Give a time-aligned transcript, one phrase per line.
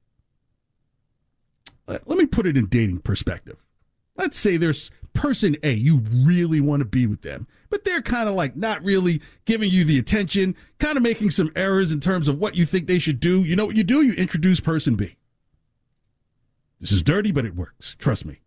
[1.86, 3.56] Uh, let me put it in dating perspective.
[4.16, 8.28] Let's say there's person A, you really want to be with them, but they're kind
[8.28, 12.28] of like not really giving you the attention, kind of making some errors in terms
[12.28, 13.42] of what you think they should do.
[13.42, 14.02] You know what you do?
[14.02, 15.16] You introduce person B.
[16.80, 17.96] This is dirty, but it works.
[17.98, 18.40] Trust me.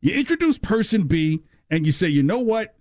[0.00, 2.74] You introduce person B and you say, you know what?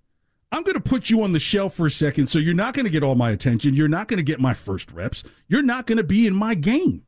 [0.52, 2.86] I'm going to put you on the shelf for a second, so you're not going
[2.86, 3.74] to get all my attention.
[3.74, 5.24] You're not going to get my first reps.
[5.48, 7.04] You're not going to be in my game.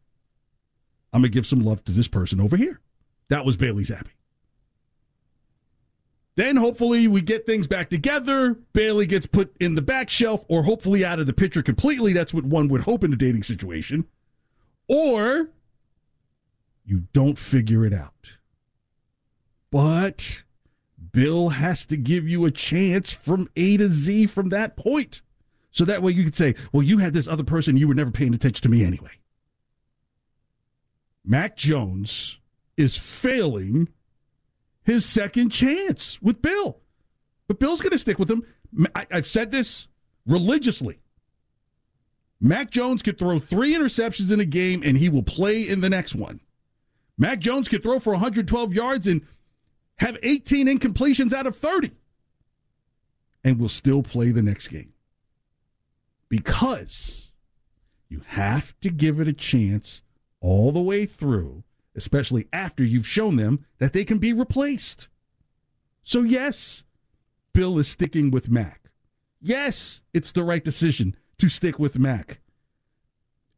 [1.13, 2.81] I'm going to give some love to this person over here.
[3.29, 4.07] That was Bailey Zappe.
[6.37, 8.59] Then hopefully we get things back together.
[8.71, 12.13] Bailey gets put in the back shelf or hopefully out of the picture completely.
[12.13, 14.05] That's what one would hope in a dating situation.
[14.87, 15.49] Or
[16.85, 18.37] you don't figure it out.
[19.71, 20.43] But
[21.11, 25.23] Bill has to give you a chance from A to Z from that point.
[25.71, 28.11] So that way you could say, well, you had this other person, you were never
[28.11, 29.13] paying attention to me anyway.
[31.25, 32.37] Mac Jones
[32.77, 33.89] is failing
[34.87, 36.79] his second chance with Bill.
[37.49, 38.43] But Bill's going to stick with him.
[38.95, 39.87] I, have said this
[40.25, 40.99] religiously.
[42.39, 45.89] Mac Jones could throw three interceptions in a game and he will play in the
[45.89, 46.39] next one.
[47.17, 49.21] Mac Jones could throw for 112 yards and
[49.97, 51.91] have 18 incompletions out of 30
[53.43, 54.93] and will still play the next game.
[56.29, 57.29] Because
[58.07, 60.01] you have to give it a chance
[60.39, 61.65] all the way through
[61.97, 65.07] especially after you've shown them that they can be replaced.
[66.03, 66.83] So, yes,
[67.53, 68.91] Bill is sticking with Mac.
[69.41, 72.39] Yes, it's the right decision to stick with Mac.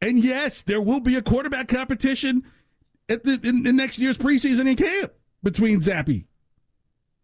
[0.01, 2.43] And yes, there will be a quarterback competition
[3.09, 5.11] at the, in, in next year's preseason in camp
[5.43, 6.25] between Zappe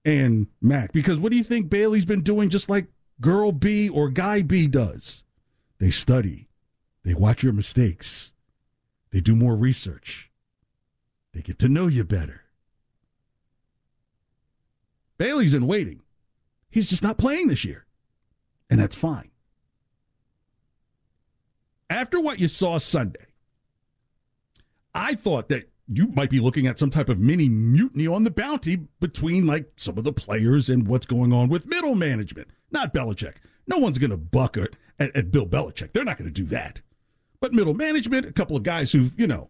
[0.03, 0.91] and Mac.
[0.91, 2.87] Because what do you think Bailey's been doing just like
[3.21, 5.23] girl B or guy B does?
[5.79, 6.49] They study,
[7.03, 8.33] they watch your mistakes,
[9.11, 10.31] they do more research.
[11.35, 12.43] They get to know you better.
[15.17, 16.01] Bailey's in waiting.
[16.71, 17.85] He's just not playing this year.
[18.69, 19.31] And that's fine.
[21.89, 23.25] After what you saw Sunday,
[24.93, 28.31] I thought that you might be looking at some type of mini mutiny on the
[28.31, 32.47] bounty between like some of the players and what's going on with middle management.
[32.71, 33.35] Not Belichick.
[33.67, 35.91] No one's going to buck at, at Bill Belichick.
[35.91, 36.79] They're not going to do that.
[37.41, 39.49] But middle management, a couple of guys who've, you know,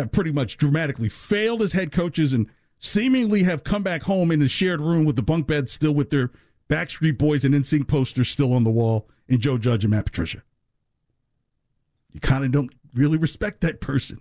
[0.00, 2.48] have pretty much dramatically failed as head coaches and
[2.78, 6.10] seemingly have come back home in the shared room with the bunk beds still with
[6.10, 6.30] their
[6.68, 10.42] Backstreet Boys and NSYNC posters still on the wall, and Joe Judge and Matt Patricia.
[12.12, 14.20] You kind of don't really respect that person.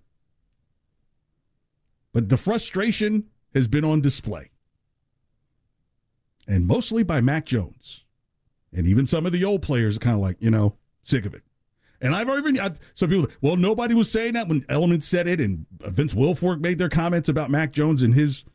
[2.12, 4.50] But the frustration has been on display.
[6.48, 8.04] And mostly by Mac Jones.
[8.74, 11.34] And even some of the old players are kind of like, you know, sick of
[11.34, 11.44] it.
[12.02, 13.28] And I've even I've, some people.
[13.42, 17.28] Well, nobody was saying that when Element said it, and Vince Wilfork made their comments
[17.28, 18.46] about Mac Jones and his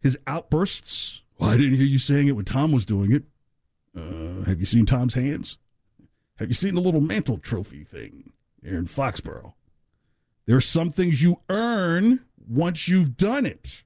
[0.00, 1.22] his outbursts.
[1.38, 3.24] Well, I didn't hear you saying it when Tom was doing it.
[3.96, 5.58] Uh, have you seen Tom's hands?
[6.36, 8.32] Have you seen the little mantle trophy thing
[8.62, 9.54] here in Foxborough?
[10.46, 13.84] There are some things you earn once you've done it.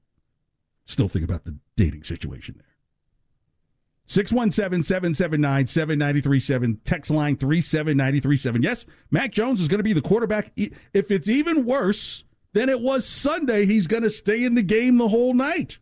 [0.84, 2.71] Still think about the dating situation there.
[4.12, 6.80] 617 779 7937.
[6.84, 8.62] Text line 37937.
[8.62, 10.52] Yes, Mac Jones is going to be the quarterback.
[10.54, 12.22] If it's even worse
[12.52, 15.78] than it was Sunday, he's going to stay in the game the whole night.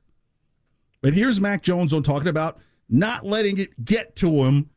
[1.03, 4.71] But here's Mac Jones on talking about not letting it get to him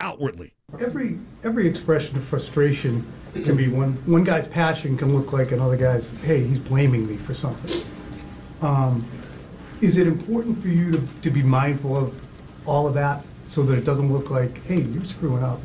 [0.00, 0.54] outwardly.
[0.80, 5.76] Every every expression of frustration can be one one guy's passion can look like another
[5.76, 7.82] guy's hey he's blaming me for something.
[8.62, 9.04] Um,
[9.82, 12.27] is it important for you to, to be mindful of
[12.68, 15.60] all of that so that it doesn't look like, hey, you're screwing up,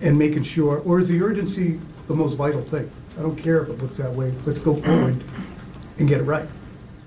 [0.00, 2.90] and making sure, or is the urgency the most vital thing?
[3.18, 4.32] I don't care if it looks that way.
[4.46, 5.20] Let's go forward
[5.98, 6.48] and get it right.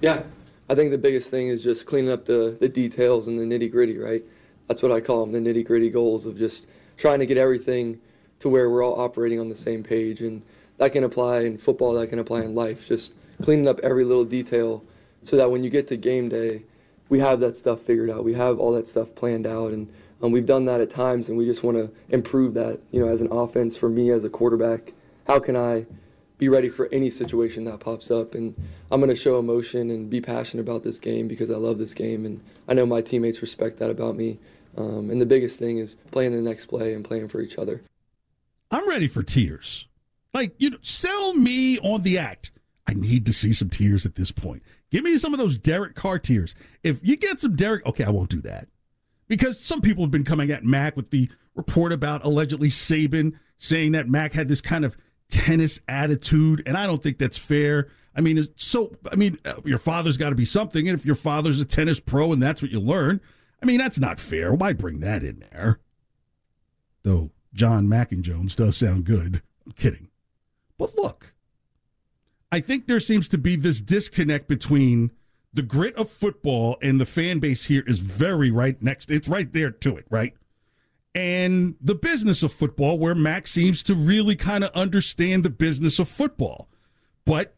[0.02, 0.24] Yeah,
[0.70, 3.72] I think the biggest thing is just cleaning up the, the details and the nitty
[3.72, 4.24] gritty, right?
[4.68, 6.68] That's what I call them, the nitty gritty goals of just
[6.98, 8.00] trying to get everything
[8.40, 10.22] to where we're all operating on the same page.
[10.22, 10.42] And
[10.78, 12.88] that can apply in football, that can apply in life.
[12.88, 14.84] Just cleaning up every little detail
[15.24, 16.64] so that when you get to game day,
[17.12, 18.24] we have that stuff figured out.
[18.24, 19.92] We have all that stuff planned out, and
[20.24, 22.80] um, we've done that at times, and we just want to improve that.
[22.92, 24.94] You know, as an offense, for me as a quarterback,
[25.28, 25.86] how can I
[26.38, 28.34] be ready for any situation that pops up?
[28.34, 28.56] And
[28.92, 31.94] I'm going to show emotion and be passionate about this game because I love this
[31.94, 34.40] game, and I know my teammates respect that about me.
[34.78, 37.82] Um, and the biggest thing is playing the next play and playing for each other.
[38.72, 39.86] I'm ready for tears.
[40.34, 42.52] Like, you know, sell me on the act.
[42.88, 44.64] I need to see some tears at this point.
[44.92, 46.54] Give me some of those Derek Carr tears.
[46.84, 48.68] If you get some Derek, okay, I won't do that.
[49.28, 53.94] Because some people have been coming at Mac with the report about allegedly Saban saying
[53.94, 54.98] that Mac had this kind of
[55.30, 57.88] tennis attitude, and I don't think that's fair.
[58.14, 61.16] I mean, so, I mean, uh, your father's got to be something, and if your
[61.16, 63.22] father's a tennis pro and that's what you learn,
[63.64, 64.54] I mean, that's not fair.
[64.54, 65.80] Why bring that in there?
[67.04, 69.42] Though John Mac and Jones does sound good.
[69.66, 70.10] I'm kidding.
[70.78, 71.31] But look,
[72.52, 75.12] I think there seems to be this disconnect between
[75.54, 79.10] the grit of football and the fan base here is very right next.
[79.10, 80.34] It's right there to it, right?
[81.14, 86.00] And the business of football, where Mac seems to really kind of understand the business
[86.00, 86.70] of football.
[87.26, 87.56] But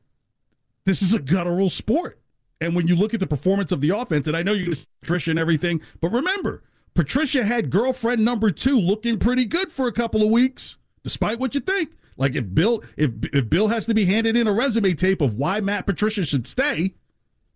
[0.85, 2.19] this is a guttural sport.
[2.59, 5.29] And when you look at the performance of the offense, and I know you Patricia
[5.31, 6.63] and everything, but remember,
[6.93, 11.55] Patricia had girlfriend number two looking pretty good for a couple of weeks, despite what
[11.55, 11.91] you think.
[12.17, 15.35] Like if Bill if if Bill has to be handed in a resume tape of
[15.35, 16.95] why Matt Patricia should stay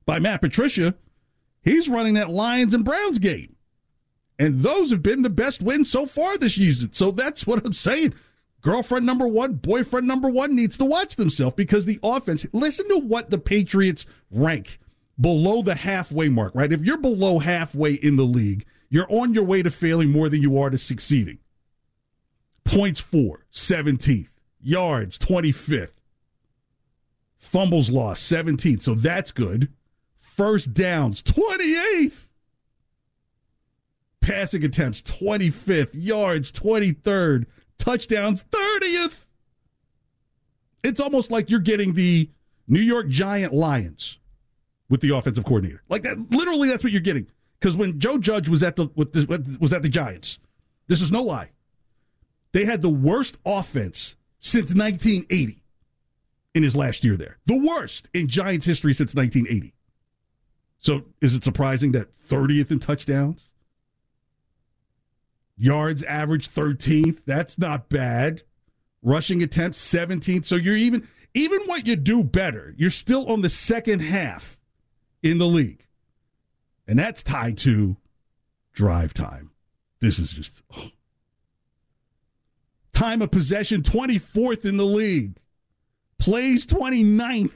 [0.05, 0.95] by Matt Patricia,
[1.63, 3.55] he's running that Lions and Browns game.
[4.39, 6.93] And those have been the best wins so far this season.
[6.93, 8.13] So that's what I'm saying.
[8.61, 12.97] Girlfriend number one, boyfriend number one needs to watch themselves because the offense, listen to
[12.97, 14.79] what the Patriots rank
[15.19, 16.71] below the halfway mark, right?
[16.71, 20.41] If you're below halfway in the league, you're on your way to failing more than
[20.41, 21.39] you are to succeeding.
[22.63, 24.36] Points for 17th
[24.67, 25.93] yards, 25th.
[27.37, 28.81] Fumbles lost, 17th.
[28.81, 29.71] So that's good.
[30.17, 32.27] First downs, 28th.
[34.19, 35.91] Passing attempts, 25th.
[35.93, 37.45] Yards, 23rd.
[37.77, 39.25] Touchdowns, 30th.
[40.83, 42.29] It's almost like you're getting the
[42.67, 44.19] New York Giant Lions
[44.89, 45.81] with the offensive coordinator.
[45.89, 47.27] Like that, literally, that's what you're getting.
[47.59, 48.89] Because when Joe Judge was at the
[49.59, 50.39] was at the Giants,
[50.87, 51.51] this is no lie.
[52.51, 55.61] They had the worst offense since 1980
[56.53, 57.37] in his last year there.
[57.45, 59.73] The worst in Giants history since 1980.
[60.79, 63.49] So is it surprising that 30th in touchdowns?
[65.57, 67.23] Yards average 13th.
[67.25, 68.43] That's not bad.
[69.01, 70.45] Rushing attempts 17th.
[70.45, 74.57] So you're even even what you do better, you're still on the second half
[75.21, 75.85] in the league.
[76.87, 77.97] And that's tied to
[78.73, 79.51] drive time.
[79.99, 80.89] This is just oh,
[82.97, 85.37] Time of possession, 24th in the league.
[86.17, 87.53] Plays 29th.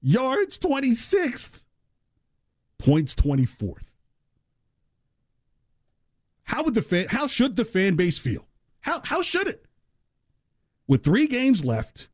[0.00, 1.60] Yards 26th.
[2.78, 3.82] Points 24th.
[6.44, 8.46] How would the fan how should the fan base feel?
[8.80, 9.66] How how should it?
[10.88, 12.08] With 3 games left,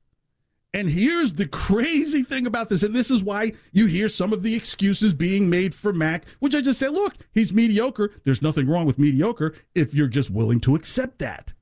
[0.77, 4.43] and here's the crazy thing about this, and this is why you hear some of
[4.43, 8.13] the excuses being made for Mac, which I just say, look, he's mediocre.
[8.25, 11.55] There's nothing wrong with mediocre if you're just willing to accept that.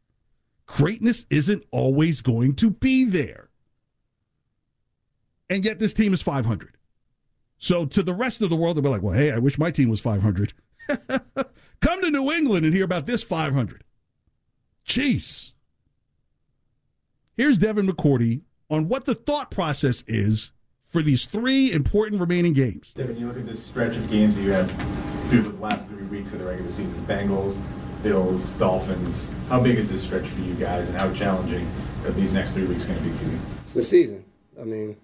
[0.66, 3.50] Greatness isn't always going to be there.
[5.48, 6.76] And yet this team is 500.
[7.58, 9.70] So to the rest of the world, they'll be like, well, hey, I wish my
[9.70, 10.54] team was 500.
[11.08, 13.84] Come to New England and hear about this 500.
[14.84, 15.52] Jeez.
[17.36, 18.40] Here's Devin McCourty
[18.74, 20.52] on what the thought process is
[20.88, 22.92] for these three important remaining games.
[22.94, 24.70] Devin, you look at this stretch of games that you have
[25.30, 27.60] through the last three weeks of the regular season Bengals,
[28.02, 29.30] Bills, Dolphins.
[29.48, 31.68] How big is this stretch for you guys, and how challenging
[32.04, 33.38] are these next three weeks going to be for you?
[33.62, 34.24] It's the season.
[34.60, 34.96] I mean,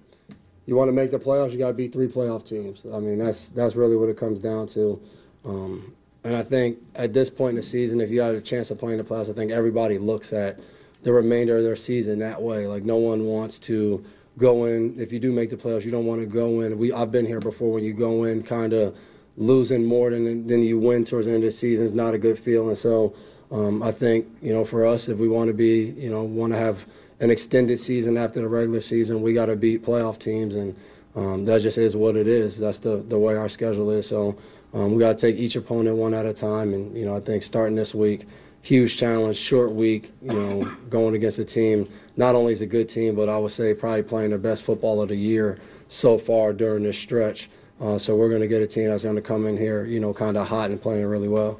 [0.67, 2.85] you want to make the playoffs, you got to beat three playoff teams.
[2.93, 5.01] I mean, that's that's really what it comes down to.
[5.45, 8.71] Um, and I think at this point in the season, if you had a chance
[8.71, 10.61] of playing the playoffs, I think everybody looks at
[11.03, 12.67] the remainder of their season that way.
[12.67, 14.05] Like no one wants to
[14.39, 14.99] go in.
[14.99, 16.79] If you do make the playoffs, you don't want to go in.
[16.79, 18.97] We I've been here before when you go in kind of
[19.37, 22.19] losing more than than you win towards the end of the season is not a
[22.19, 22.75] good feeling.
[22.77, 23.15] So
[23.51, 26.53] um, I think you know for us, if we want to be you know want
[26.53, 26.85] to have
[27.21, 30.75] an extended season after the regular season, we got to beat playoff teams, and
[31.17, 32.59] um, that just is what it is.
[32.59, 34.07] That's the the way our schedule is.
[34.07, 34.37] So
[34.73, 37.21] um, we got to take each opponent one at a time, and you know I
[37.21, 38.27] think starting this week
[38.63, 41.89] huge challenge, short week, you know, going against a team.
[42.17, 45.01] Not only is a good team, but I would say probably playing the best football
[45.01, 47.49] of the year so far during this stretch.
[47.81, 50.01] Uh, so we're going to get a team that's going to come in here, you
[50.01, 51.59] know, kind of hot and playing really well.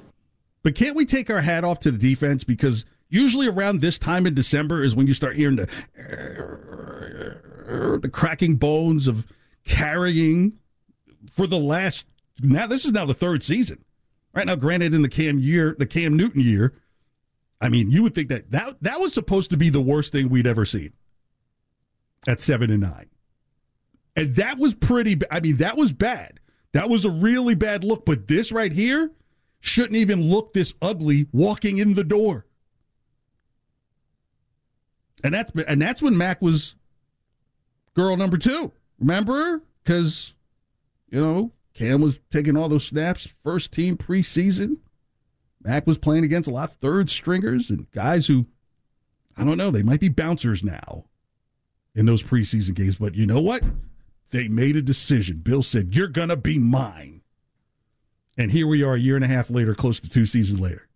[0.63, 4.27] But can't we take our hat off to the defense because usually around this time
[4.27, 5.69] in December is when you start hearing the
[8.03, 9.27] the cracking bones of
[9.65, 10.59] carrying
[11.31, 12.05] for the last
[12.43, 13.85] now this is now the third season.
[14.33, 16.73] Right now, granted, in the Cam year, the Cam Newton year,
[17.61, 20.29] I mean, you would think that that that was supposed to be the worst thing
[20.29, 20.93] we'd ever seen
[22.27, 23.11] at seven and nine,
[24.17, 25.19] and that was pretty.
[25.31, 26.41] I mean, that was bad.
[26.73, 28.07] That was a really bad look.
[28.07, 29.11] But this right here
[29.61, 32.47] shouldn't even look this ugly walking in the door.
[35.23, 36.75] And that's and that's when Mac was
[37.95, 38.73] girl number two.
[38.99, 39.63] Remember?
[39.85, 40.35] Because
[41.11, 44.79] you know Cam was taking all those snaps, first team preseason.
[45.63, 48.47] Mac was playing against a lot of third stringers and guys who,
[49.37, 51.05] I don't know, they might be bouncers now
[51.95, 52.97] in those preseason games.
[52.97, 53.63] But you know what?
[54.31, 55.39] They made a decision.
[55.39, 57.23] Bill said, You're going to be mine.
[58.39, 60.89] And here we are a year and a half later, close to two seasons later.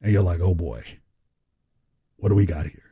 [0.00, 0.84] And you're like, Oh boy,
[2.16, 2.82] what do we got here?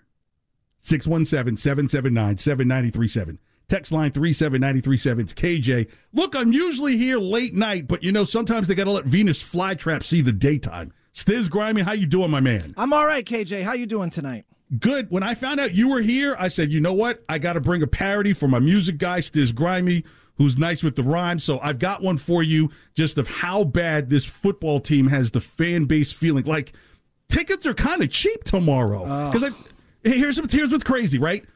[0.81, 3.39] 617 779 7937.
[3.69, 5.25] Text line 37937.
[5.25, 5.91] It's KJ.
[6.13, 9.43] Look, I'm usually here late night, but you know, sometimes they got to let Venus
[9.43, 10.93] flytrap see the daytime.
[11.17, 12.75] Stiz Grimy, how you doing, my man?
[12.77, 13.63] I'm all right, KJ.
[13.63, 14.45] How you doing tonight?
[14.79, 15.11] Good.
[15.11, 17.25] When I found out you were here, I said, you know what?
[17.27, 20.05] I got to bring a parody for my music guy, Stiz Grimy,
[20.35, 21.39] who's nice with the rhyme.
[21.39, 25.41] So I've got one for you just of how bad this football team has the
[25.41, 26.45] fan base feeling.
[26.45, 26.75] Like,
[27.31, 29.31] tickets are kind of cheap tomorrow.
[29.31, 29.65] Because oh.
[30.05, 31.47] here's, here's what's crazy, right?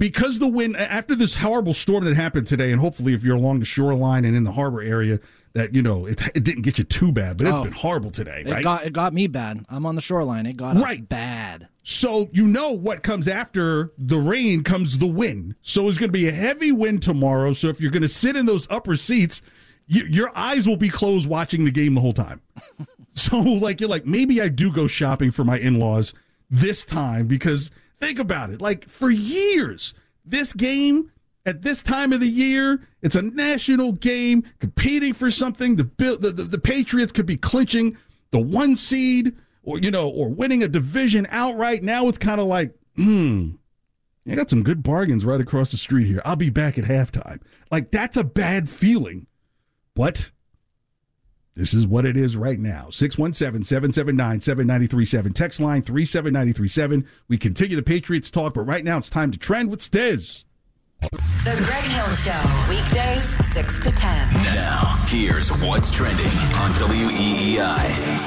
[0.00, 3.60] because the wind after this horrible storm that happened today, and hopefully if you're along
[3.60, 5.20] the shoreline and in the harbor area,
[5.52, 8.10] that you know it, it didn't get you too bad, but it's oh, been horrible
[8.10, 8.44] today.
[8.46, 9.64] It got it got me bad.
[9.68, 10.46] I'm on the shoreline.
[10.46, 11.68] It got right bad.
[11.82, 15.54] So you know what comes after the rain comes the wind.
[15.62, 17.52] So it's going to be a heavy wind tomorrow.
[17.52, 19.42] So if you're going to sit in those upper seats,
[19.86, 22.40] you, your eyes will be closed watching the game the whole time.
[23.14, 26.14] so like you're like maybe I do go shopping for my in laws
[26.50, 28.60] this time because Think about it.
[28.62, 29.92] Like for years,
[30.24, 31.12] this game
[31.46, 35.76] at this time of the year, it's a national game competing for something.
[35.76, 37.96] The, the, the, the Patriots could be clinching
[38.30, 41.82] the one seed or, you know, or winning a division outright.
[41.82, 43.50] Now it's kind of like, hmm,
[44.30, 46.20] I got some good bargains right across the street here.
[46.24, 47.40] I'll be back at halftime.
[47.70, 49.26] Like that's a bad feeling.
[49.94, 50.30] But
[51.54, 52.90] this is what it is right now.
[52.90, 55.32] 617 779 7937.
[55.32, 57.06] Text line 37937.
[57.28, 60.44] We continue the Patriots talk, but right now it's time to trend with Stiz.
[61.00, 64.34] The Greg Hill Show, weekdays 6 to 10.
[64.34, 68.20] Now, here's what's trending on WEEI.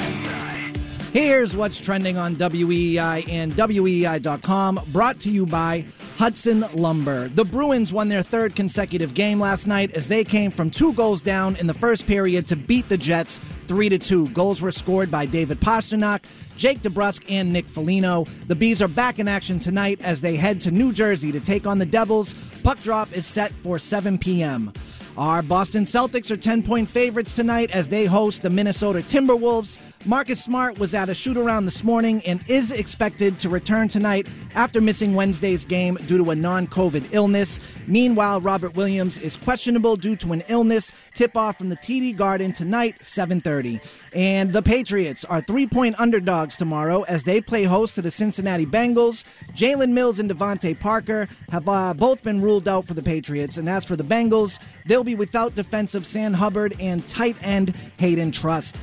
[1.13, 5.85] Here's what's trending on WEEI and WEEI.com, brought to you by
[6.17, 7.27] Hudson Lumber.
[7.27, 11.21] The Bruins won their third consecutive game last night as they came from two goals
[11.21, 14.29] down in the first period to beat the Jets 3 to 2.
[14.29, 16.23] Goals were scored by David Pastrnak,
[16.55, 18.25] Jake DeBrusk, and Nick Foligno.
[18.47, 21.65] The Bees are back in action tonight as they head to New Jersey to take
[21.65, 22.35] on the Devils.
[22.63, 24.71] Puck drop is set for 7 p.m.
[25.17, 29.77] Our Boston Celtics are 10 point favorites tonight as they host the Minnesota Timberwolves.
[30.05, 34.27] Marcus Smart was at a shoot around this morning and is expected to return tonight
[34.53, 37.61] after missing Wednesday's game due to a non COVID illness.
[37.87, 40.91] Meanwhile, Robert Williams is questionable due to an illness.
[41.13, 43.79] Tip off from the TD Garden tonight, 7:30.
[44.13, 49.23] And the Patriots are three-point underdogs tomorrow as they play host to the Cincinnati Bengals.
[49.55, 53.57] Jalen Mills and DeVante Parker have uh, both been ruled out for the Patriots.
[53.57, 58.31] And as for the Bengals, they'll be without defensive Sam Hubbard and tight end Hayden
[58.31, 58.81] Hurst.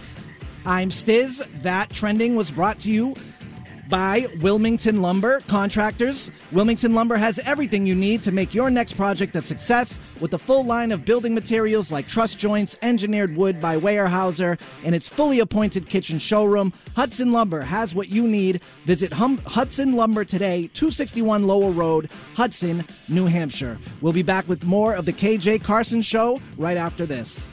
[0.67, 1.45] I'm Stiz.
[1.63, 3.15] That trending was brought to you
[3.91, 6.31] by Wilmington Lumber Contractors.
[6.53, 10.39] Wilmington Lumber has everything you need to make your next project a success with a
[10.39, 15.41] full line of building materials like truss joints, engineered wood by Weyerhaeuser, and its fully
[15.41, 16.73] appointed kitchen showroom.
[16.95, 18.63] Hudson Lumber has what you need.
[18.87, 23.79] Visit hum- Hudson Lumber today, 261 Lowell Road, Hudson, New Hampshire.
[24.01, 27.53] We'll be back with more of the KJ Carson Show right after this.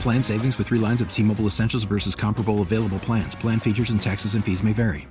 [0.00, 3.34] Plan savings with three lines of T Mobile Essentials versus comparable available plans.
[3.34, 5.08] Plan features and taxes and fees may vary.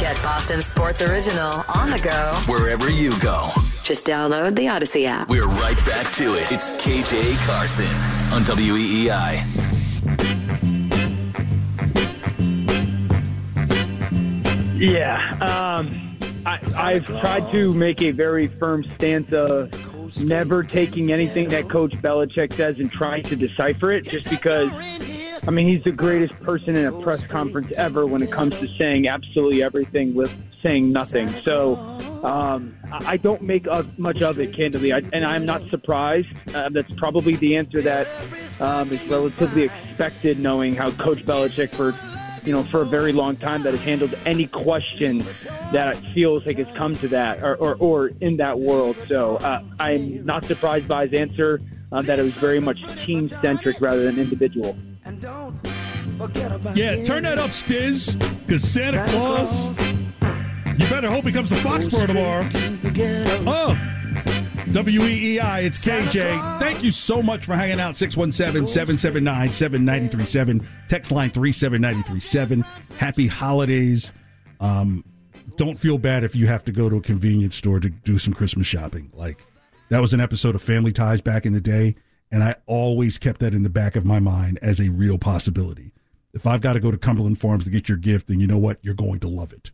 [0.00, 3.50] Get Boston Sports Original on the go Wherever you go.
[3.82, 5.28] Just download the Audacy app.
[5.28, 6.52] We're right back to it.
[6.52, 7.84] It's KJ Carson
[8.32, 9.44] on WEEI.
[14.78, 19.72] Yeah, um, I, I've tried to make a very firm stance of
[20.16, 24.70] never taking anything that Coach Belichick says and trying to decipher it, just because.
[25.46, 28.68] I mean, he's the greatest person in a press conference ever when it comes to
[28.76, 30.30] saying absolutely everything with
[30.62, 31.28] saying nothing.
[31.42, 31.76] So
[32.22, 33.66] um, I don't make
[33.96, 36.28] much of it, candidly, I, and I'm not surprised.
[36.54, 38.08] Uh, that's probably the answer that
[38.60, 41.92] um, is relatively expected, knowing how Coach Belichick for
[42.48, 45.18] you know, for a very long time that has handled any question
[45.70, 48.96] that feels like it's come to that or, or, or in that world.
[49.06, 51.60] So uh, I'm not surprised by his answer
[51.92, 54.78] uh, that it was very much team centric rather than individual.
[56.74, 59.68] Yeah, turn that up, Stiz, because Santa Claus.
[60.78, 62.48] You better hope he comes to Foxborough tomorrow.
[63.46, 63.97] Oh.
[64.72, 66.60] WEEI, it's KJ.
[66.60, 67.96] Thank you so much for hanging out.
[67.96, 70.68] 617 779 7937.
[70.88, 72.60] Text line 37937.
[72.98, 74.12] Happy holidays.
[74.60, 75.04] Um,
[75.56, 78.34] don't feel bad if you have to go to a convenience store to do some
[78.34, 79.10] Christmas shopping.
[79.14, 79.44] Like,
[79.88, 81.96] that was an episode of Family Ties back in the day,
[82.30, 85.92] and I always kept that in the back of my mind as a real possibility.
[86.34, 88.58] If I've got to go to Cumberland Farms to get your gift, then you know
[88.58, 88.78] what?
[88.82, 89.70] You're going to love it.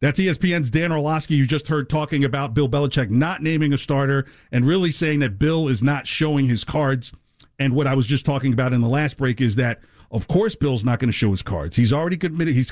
[0.00, 1.34] That's ESPN's Dan Orlovsky.
[1.34, 5.40] You just heard talking about Bill Belichick not naming a starter and really saying that
[5.40, 7.12] Bill is not showing his cards.
[7.58, 9.80] And what I was just talking about in the last break is that,
[10.12, 11.74] of course, Bill's not going to show his cards.
[11.74, 12.54] He's already committed.
[12.54, 12.70] He's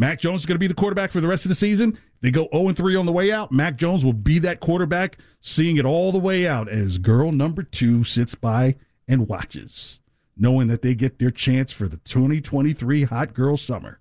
[0.00, 1.98] Mac Jones is going to be the quarterback for the rest of the season.
[2.20, 3.50] They go 0 3 on the way out.
[3.50, 7.64] Mac Jones will be that quarterback, seeing it all the way out as girl number
[7.64, 8.76] two sits by
[9.08, 9.98] and watches,
[10.36, 13.98] knowing that they get their chance for the 2023 Hot Girl Summer.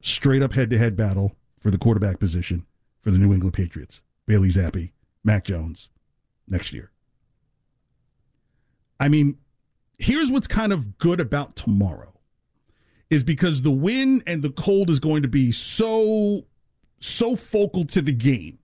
[0.00, 2.66] Straight up head to head battle for the quarterback position
[3.00, 4.02] for the New England Patriots.
[4.26, 4.92] Bailey Zappe,
[5.22, 5.88] Mac Jones
[6.48, 6.90] next year.
[8.98, 9.38] I mean,
[9.98, 12.12] here's what's kind of good about tomorrow
[13.08, 16.46] is because the wind and the cold is going to be so
[17.00, 18.58] so focal to the game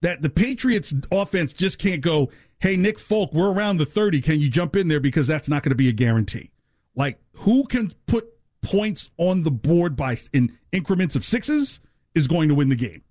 [0.00, 4.40] that the Patriots offense just can't go, "Hey Nick Folk, we're around the 30, can
[4.40, 6.50] you jump in there because that's not going to be a guarantee."
[6.96, 8.26] Like who can put
[8.62, 11.80] points on the board by in increments of sixes
[12.14, 13.02] is going to win the game.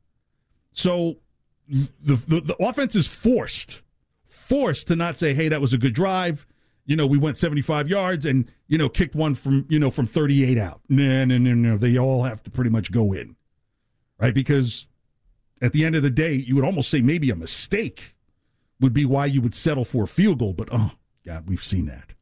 [0.72, 1.18] So
[1.68, 3.82] the, the, the offense is forced,
[4.26, 6.46] forced to not say, hey, that was a good drive.
[6.86, 10.06] You know, we went 75 yards and, you know, kicked one from, you know, from
[10.06, 10.82] 38 out.
[10.90, 11.78] No, no, no, no.
[11.78, 13.36] They all have to pretty much go in,
[14.20, 14.34] right?
[14.34, 14.86] Because
[15.62, 18.16] at the end of the day, you would almost say maybe a mistake
[18.82, 20.54] would be why you would settle for a field goal.
[20.54, 20.92] But, oh,
[21.26, 22.14] God, we've seen that.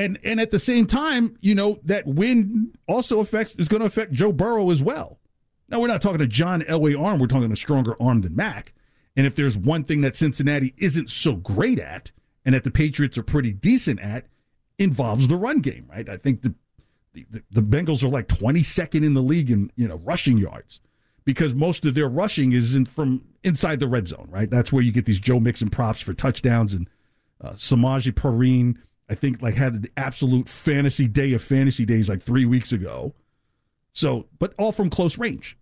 [0.00, 3.86] And, and at the same time, you know, that win also affects, is going to
[3.86, 5.18] affect Joe Burrow as well.
[5.68, 7.18] Now, we're not talking a John Elway arm.
[7.20, 8.72] We're talking a stronger arm than Mac.
[9.14, 12.10] And if there's one thing that Cincinnati isn't so great at,
[12.46, 14.26] and that the Patriots are pretty decent at,
[14.78, 16.08] involves the run game, right?
[16.08, 16.54] I think the
[17.12, 20.80] the, the Bengals are like 22nd in the league in you know rushing yards
[21.24, 24.48] because most of their rushing is in, from inside the red zone, right?
[24.48, 26.88] That's where you get these Joe Mixon props for touchdowns and
[27.40, 28.76] uh, Samaje Perine.
[29.10, 33.12] I think like had an absolute fantasy day of fantasy days like three weeks ago.
[33.92, 35.58] So, but all from close range.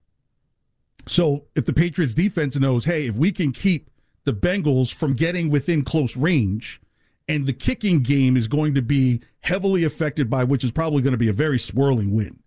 [1.06, 3.90] So if the Patriots defense knows, hey, if we can keep
[4.24, 6.80] the Bengals from getting within close range,
[7.26, 11.12] and the kicking game is going to be heavily affected by which is probably going
[11.12, 12.38] to be a very swirling wind,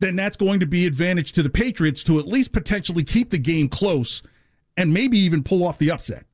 [0.00, 3.38] then that's going to be advantage to the Patriots to at least potentially keep the
[3.38, 4.22] game close
[4.76, 6.26] and maybe even pull off the upset.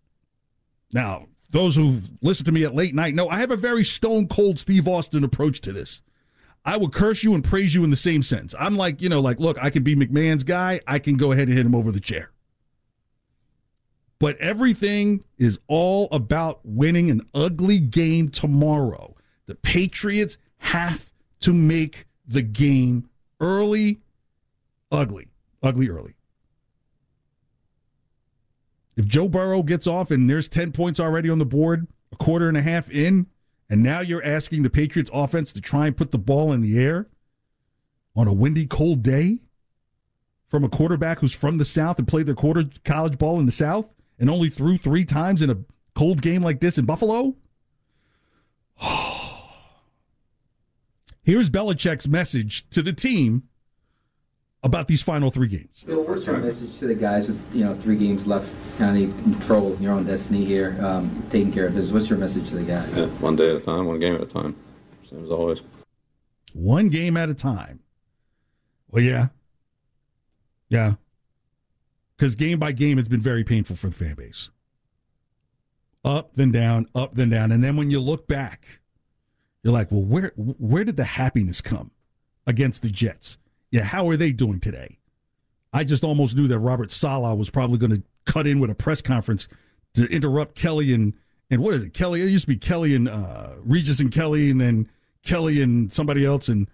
[0.92, 4.28] Now, those who listen to me at late night know I have a very stone
[4.28, 6.02] cold Steve Austin approach to this.
[6.64, 8.54] I would curse you and praise you in the same sense.
[8.58, 10.80] I'm like, you know, like, look, I can be McMahon's guy.
[10.86, 12.30] I can go ahead and hit him over the chair.
[14.18, 19.14] But everything is all about winning an ugly game tomorrow.
[19.46, 23.08] The Patriots have to make the game
[23.40, 24.00] early,
[24.90, 25.28] ugly,
[25.62, 26.17] ugly early.
[28.98, 32.48] If Joe Burrow gets off and there's 10 points already on the board, a quarter
[32.48, 33.28] and a half in,
[33.70, 36.76] and now you're asking the Patriots offense to try and put the ball in the
[36.76, 37.06] air
[38.16, 39.38] on a windy, cold day
[40.48, 43.52] from a quarterback who's from the South and played their quarter college ball in the
[43.52, 43.86] South
[44.18, 45.58] and only threw three times in a
[45.94, 47.36] cold game like this in Buffalo?
[51.22, 53.44] Here's Belichick's message to the team
[54.62, 55.84] about these final three games.
[55.84, 59.22] Bill, what's your message to the guys with you know three games left, kind of
[59.22, 61.90] control your own destiny here, um, taking care of this?
[61.90, 62.96] What's your message to the guys?
[62.96, 64.56] Yeah, one day at a time, one game at a time,
[65.08, 65.62] same as always.
[66.52, 67.80] One game at a time.
[68.90, 69.28] Well, yeah,
[70.68, 70.94] yeah,
[72.16, 74.50] because game by game, it's been very painful for the fan base.
[76.04, 78.80] Up then down, up then down, and then when you look back,
[79.62, 81.90] you're like, well, where where did the happiness come
[82.46, 83.36] against the Jets?
[83.70, 84.98] Yeah, how are they doing today?
[85.72, 88.74] I just almost knew that Robert Saleh was probably going to cut in with a
[88.74, 89.48] press conference
[89.94, 91.14] to interrupt Kelly and
[91.50, 91.94] and what is it?
[91.94, 92.22] Kelly.
[92.22, 94.88] It used to be Kelly and uh, Regis and Kelly, and then
[95.24, 96.68] Kelly and somebody else, and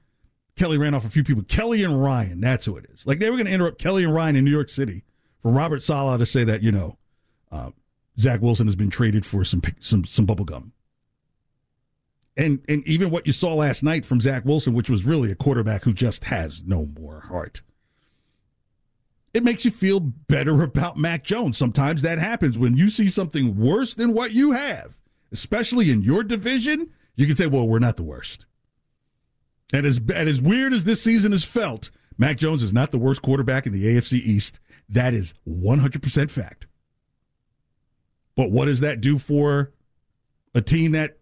[0.56, 1.44] Kelly ran off a few people.
[1.44, 2.40] Kelly and Ryan.
[2.40, 3.06] That's who it is.
[3.06, 5.04] Like they were going to interrupt Kelly and Ryan in New York City
[5.40, 6.98] for Robert Saleh to say that you know
[7.52, 7.70] uh,
[8.18, 10.72] Zach Wilson has been traded for some some some bubble gum.
[12.36, 15.36] And and even what you saw last night from Zach Wilson, which was really a
[15.36, 17.62] quarterback who just has no more heart.
[19.32, 21.58] It makes you feel better about Mac Jones.
[21.58, 24.96] Sometimes that happens when you see something worse than what you have,
[25.32, 26.90] especially in your division.
[27.16, 28.46] You can say, "Well, we're not the worst."
[29.72, 32.98] And as and as weird as this season has felt, Mac Jones is not the
[32.98, 34.60] worst quarterback in the AFC East.
[34.88, 36.66] That is 100% fact.
[38.36, 39.72] But what does that do for
[40.54, 41.18] a team that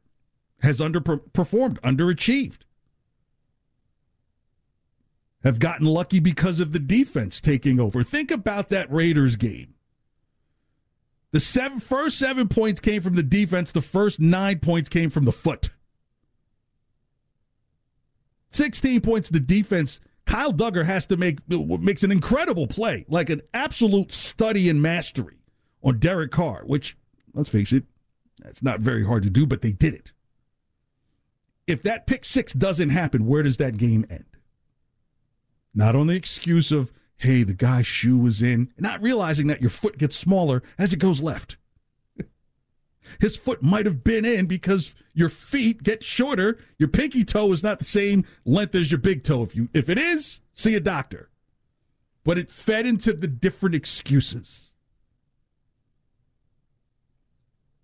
[0.63, 2.61] has underperformed, underachieved?
[5.45, 8.03] Have gotten lucky because of the defense taking over.
[8.03, 9.75] Think about that Raiders game.
[11.33, 15.25] The seven, first seven points came from the defense, the first nine points came from
[15.25, 15.71] the foot.
[18.51, 23.43] 16 points the defense Kyle Dugger has to make makes an incredible play, like an
[23.53, 25.37] absolute study in mastery
[25.83, 26.97] on Derek Carr, which
[27.35, 27.85] let's face it,
[28.39, 30.13] that's not very hard to do, but they did it.
[31.73, 34.27] If that pick six doesn't happen, where does that game end?
[35.75, 39.71] Not on the excuse of, hey, the guy's shoe was in, not realizing that your
[39.71, 41.57] foot gets smaller as it goes left.
[43.21, 46.59] His foot might have been in because your feet get shorter.
[46.77, 49.43] Your pinky toe is not the same length as your big toe.
[49.43, 51.31] If you if it is, see a doctor.
[52.23, 54.72] But it fed into the different excuses.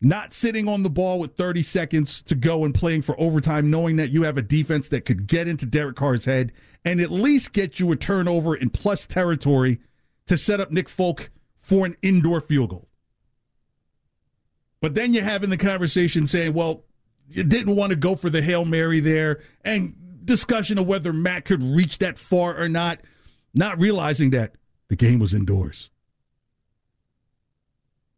[0.00, 3.96] Not sitting on the ball with 30 seconds to go and playing for overtime, knowing
[3.96, 6.52] that you have a defense that could get into Derek Carr's head
[6.84, 9.80] and at least get you a turnover in plus territory
[10.26, 12.88] to set up Nick Folk for an indoor field goal.
[14.80, 16.84] But then you're having the conversation saying, well,
[17.28, 21.44] you didn't want to go for the Hail Mary there and discussion of whether Matt
[21.44, 23.00] could reach that far or not.
[23.54, 24.54] not realizing that
[24.88, 25.90] the game was indoors.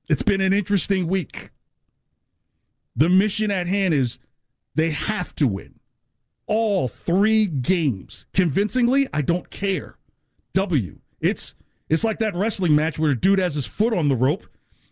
[0.09, 1.51] It's been an interesting week.
[2.97, 4.19] The mission at hand is
[4.75, 5.81] they have to win
[6.47, 9.09] all three games convincingly.
[9.13, 9.97] I don't care.
[10.55, 10.99] W.
[11.21, 11.55] It's
[11.89, 14.47] it's like that wrestling match where a dude has his foot on the rope.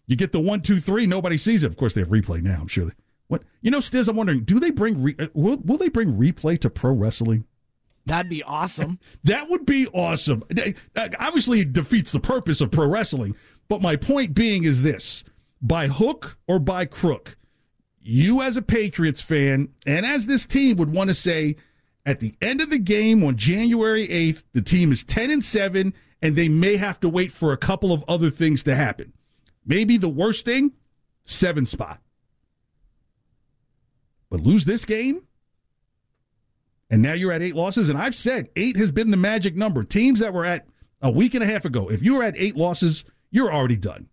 [0.07, 1.07] You get the one, two, three.
[1.07, 1.67] Nobody sees it.
[1.67, 2.59] Of course, they have replay now.
[2.61, 2.87] I'm sure.
[2.87, 2.93] They,
[3.27, 4.09] what you know, Stiz?
[4.09, 7.45] I'm wondering, do they bring re, uh, will will they bring replay to pro wrestling?
[8.07, 8.99] That'd be awesome.
[9.25, 10.45] that would be awesome.
[10.97, 13.37] Uh, obviously, it defeats the purpose of pro wrestling.
[13.69, 15.25] But my point being is this:
[15.61, 17.37] by hook or by crook,
[18.09, 21.57] you as a Patriots fan and as this team would want to say
[22.07, 25.93] at the end of the game on January 8th, the team is 10 and 7
[26.23, 29.13] and they may have to wait for a couple of other things to happen.
[29.67, 30.73] Maybe the worst thing,
[31.25, 32.01] 7 spot.
[34.31, 35.27] But lose this game
[36.89, 39.85] and now you're at 8 losses and I've said 8 has been the magic number.
[39.85, 40.67] Teams that were at
[41.03, 44.09] a week and a half ago, if you were at 8 losses, you're already done.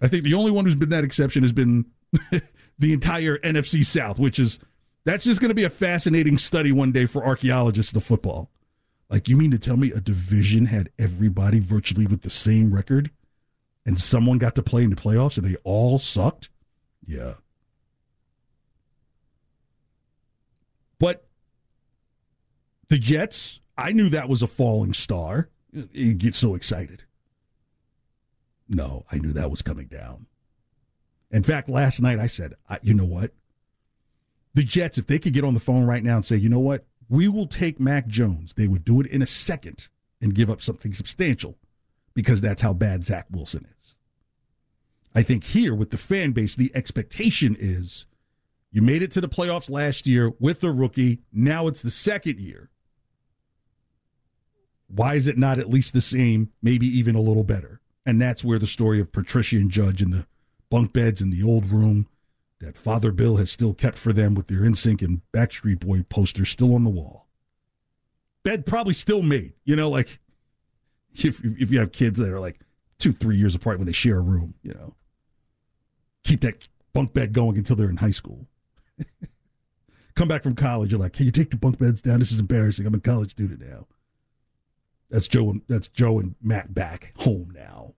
[0.00, 1.86] I think the only one who's been that exception has been
[2.78, 4.58] the entire NFC South, which is
[5.04, 8.50] that's just going to be a fascinating study one day for archaeologists of football.
[9.10, 13.10] Like, you mean to tell me a division had everybody virtually with the same record
[13.84, 16.48] and someone got to play in the playoffs and they all sucked?
[17.04, 17.34] Yeah.
[20.98, 21.26] But
[22.88, 25.50] the Jets, I knew that was a falling star.
[25.72, 27.02] You get so excited.
[28.68, 30.26] No, I knew that was coming down.
[31.32, 33.32] In fact, last night I said, you know what?
[34.54, 36.60] The Jets, if they could get on the phone right now and say, you know
[36.60, 36.84] what?
[37.08, 39.88] We will take Mac Jones, they would do it in a second
[40.20, 41.56] and give up something substantial
[42.14, 43.96] because that's how bad Zach Wilson is.
[45.14, 48.06] I think here with the fan base, the expectation is
[48.70, 51.20] you made it to the playoffs last year with the rookie.
[51.32, 52.70] Now it's the second year.
[54.88, 57.80] Why is it not at least the same, maybe even a little better?
[58.04, 60.26] And that's where the story of Patricia and Judge and the
[60.72, 62.08] bunk beds in the old room
[62.58, 66.48] that Father Bill has still kept for them with their NSYNC and Backstreet Boy posters
[66.48, 67.26] still on the wall.
[68.42, 70.18] Bed probably still made, you know, like
[71.14, 72.58] if if you have kids that are like
[72.98, 74.94] two, three years apart when they share a room, you know,
[76.24, 78.46] keep that bunk bed going until they're in high school.
[80.14, 82.20] Come back from college, you're like, can you take the bunk beds down?
[82.20, 82.86] This is embarrassing.
[82.86, 83.88] I'm a college student now.
[85.10, 85.50] That's Joe.
[85.50, 87.94] And, that's Joe and Matt back home now,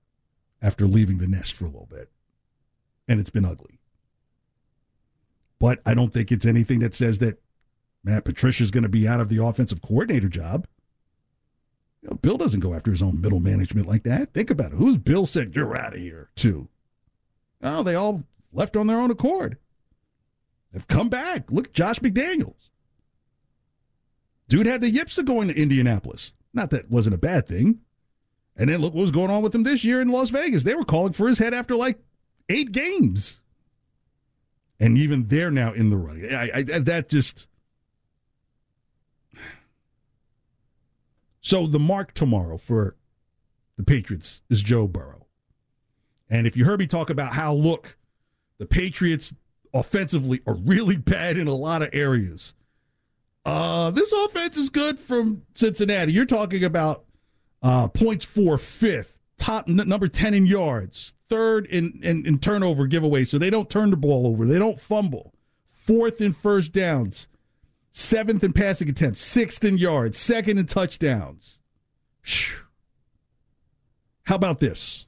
[0.61, 2.11] after leaving the nest for a little bit
[3.09, 3.79] and it's been ugly.
[5.59, 7.41] But I don't think it's anything that says that
[8.03, 10.67] Matt Patricia's going to be out of the offensive coordinator job.
[12.03, 14.35] You know, Bill doesn't go after his own middle management like that.
[14.35, 14.77] Think about it.
[14.77, 16.69] Who's Bill said you're out of here to?
[17.63, 19.57] Oh, they all left on their own accord.
[20.73, 21.51] They've come back.
[21.51, 22.69] Look, Josh McDaniels.
[24.49, 26.33] Dude had the yips of going to Indianapolis.
[26.53, 27.81] Not that wasn't a bad thing.
[28.57, 30.63] And then look what was going on with him this year in Las Vegas.
[30.63, 31.99] They were calling for his head after like
[32.49, 33.41] eight games.
[34.81, 36.35] And even they're now in the running.
[36.35, 37.47] I, I, that just.
[41.41, 42.97] So the mark tomorrow for
[43.77, 45.27] the Patriots is Joe Burrow.
[46.29, 47.97] And if you heard me talk about how, look,
[48.59, 49.35] the Patriots
[49.73, 52.55] offensively are really bad in a lot of areas.
[53.45, 56.13] Uh, this offense is good from Cincinnati.
[56.13, 57.05] You're talking about
[57.63, 62.87] uh, points for fifth, top n- number 10 in yards, third in, in, in turnover
[62.87, 64.47] giveaway, so they don't turn the ball over.
[64.47, 65.35] They don't fumble.
[65.69, 67.29] Fourth in first downs.
[67.93, 69.21] Seventh in passing attempts.
[69.21, 70.19] Sixth in yards.
[70.19, 71.59] Second in touchdowns.
[72.25, 72.65] Whew.
[74.25, 75.07] How about this?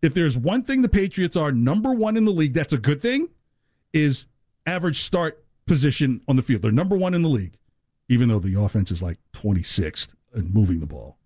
[0.00, 3.00] If there's one thing the Patriots are number one in the league, that's a good
[3.00, 3.28] thing,
[3.92, 4.26] is
[4.66, 6.62] average start position on the field.
[6.62, 7.56] They're number one in the league,
[8.08, 11.18] even though the offense is like 26th and moving the ball.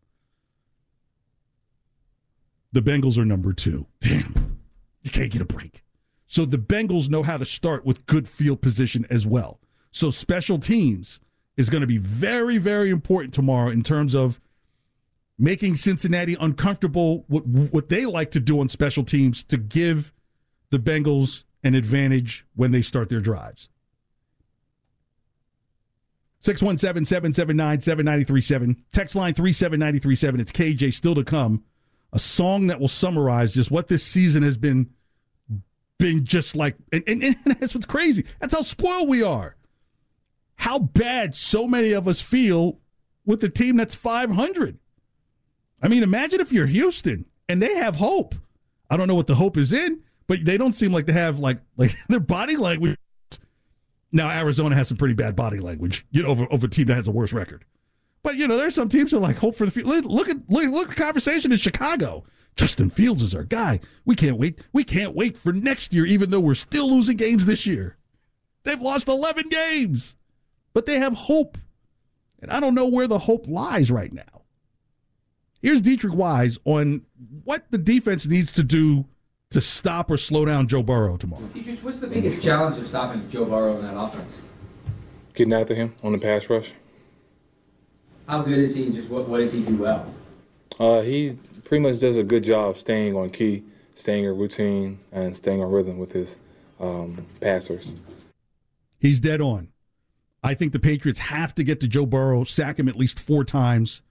[2.76, 3.86] The Bengals are number two.
[4.00, 4.58] Damn,
[5.00, 5.82] you can't get a break.
[6.26, 9.60] So the Bengals know how to start with good field position as well.
[9.92, 11.18] So special teams
[11.56, 14.42] is going to be very, very important tomorrow in terms of
[15.38, 20.12] making Cincinnati uncomfortable what what they like to do on special teams to give
[20.68, 23.70] the Bengals an advantage when they start their drives.
[26.42, 28.76] 617-779-7937.
[28.92, 30.40] Text line 37937.
[30.40, 31.64] It's KJ still to come
[32.12, 34.90] a song that will summarize just what this season has been
[35.98, 38.24] been just like and, and, and that's what's crazy.
[38.40, 39.56] That's how spoiled we are.
[40.56, 42.78] How bad so many of us feel
[43.24, 44.78] with the team that's 500.
[45.82, 48.34] I mean, imagine if you're Houston and they have hope.
[48.88, 51.38] I don't know what the hope is in, but they don't seem like they have
[51.38, 52.96] like like their body language.
[54.12, 56.94] Now Arizona has some pretty bad body language, you know, over, over a team that
[56.94, 57.64] has a worse record.
[58.26, 59.86] But you know, there's some teams that are like hope for the future.
[59.86, 62.24] Look at look, look at the conversation in Chicago.
[62.56, 63.78] Justin Fields is our guy.
[64.04, 64.58] We can't wait.
[64.72, 67.98] We can't wait for next year, even though we're still losing games this year.
[68.64, 70.16] They've lost 11 games,
[70.74, 71.56] but they have hope.
[72.42, 74.42] And I don't know where the hope lies right now.
[75.62, 77.02] Here's Deatrich Wise on
[77.44, 79.06] what the defense needs to do
[79.50, 81.48] to stop or slow down Joe Burrow tomorrow.
[81.54, 84.34] Deatrich, what's the biggest challenge of stopping Joe Burrow in that offense?
[85.34, 86.72] Getting after him on the pass rush.
[88.26, 88.90] How good is he?
[88.90, 90.12] Just what, what does he do well?
[90.78, 95.36] Uh, he pretty much does a good job staying on key, staying in routine, and
[95.36, 96.36] staying on rhythm with his
[96.80, 97.92] um, passers.
[98.98, 99.68] He's dead on.
[100.42, 103.44] I think the Patriots have to get to Joe Burrow, sack him at least four
[103.44, 104.02] times,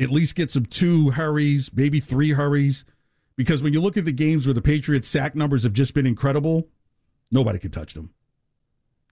[0.00, 2.84] at least get some two hurries, maybe three hurries.
[3.36, 6.06] Because when you look at the games where the Patriots' sack numbers have just been
[6.06, 6.68] incredible,
[7.30, 8.10] nobody can touch them.